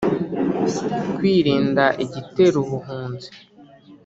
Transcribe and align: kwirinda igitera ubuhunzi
kwirinda 1.15 1.85
igitera 2.05 2.55
ubuhunzi 2.63 3.29